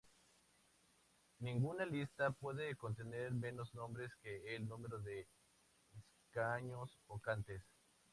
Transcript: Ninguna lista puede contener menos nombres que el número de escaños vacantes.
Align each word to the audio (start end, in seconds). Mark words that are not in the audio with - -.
Ninguna 1.41 1.85
lista 1.85 2.31
puede 2.31 2.75
contener 2.75 3.33
menos 3.35 3.75
nombres 3.75 4.11
que 4.23 4.55
el 4.55 4.67
número 4.67 4.99
de 4.99 5.27
escaños 6.25 6.97
vacantes. 7.07 7.61